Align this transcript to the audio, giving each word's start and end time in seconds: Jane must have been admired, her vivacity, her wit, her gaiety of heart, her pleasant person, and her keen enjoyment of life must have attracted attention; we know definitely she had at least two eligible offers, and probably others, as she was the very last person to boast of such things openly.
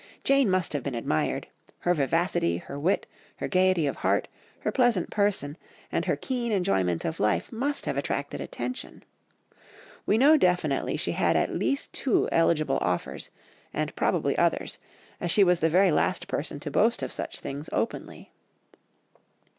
Jane 0.23 0.49
must 0.49 0.73
have 0.73 0.81
been 0.81 0.95
admired, 0.95 1.45
her 1.81 1.93
vivacity, 1.93 2.57
her 2.57 2.79
wit, 2.79 3.05
her 3.35 3.47
gaiety 3.47 3.85
of 3.85 3.97
heart, 3.97 4.27
her 4.61 4.71
pleasant 4.71 5.11
person, 5.11 5.59
and 5.91 6.05
her 6.05 6.15
keen 6.15 6.51
enjoyment 6.51 7.05
of 7.05 7.19
life 7.19 7.51
must 7.51 7.85
have 7.85 7.97
attracted 7.97 8.41
attention; 8.41 9.03
we 10.07 10.17
know 10.17 10.37
definitely 10.37 10.97
she 10.97 11.11
had 11.11 11.35
at 11.35 11.53
least 11.53 11.93
two 11.93 12.27
eligible 12.31 12.79
offers, 12.81 13.29
and 13.75 13.95
probably 13.95 14.35
others, 14.39 14.79
as 15.19 15.29
she 15.29 15.43
was 15.43 15.59
the 15.59 15.69
very 15.69 15.91
last 15.91 16.27
person 16.27 16.59
to 16.61 16.71
boast 16.71 17.03
of 17.03 17.11
such 17.13 17.39
things 17.39 17.69
openly. 17.71 18.31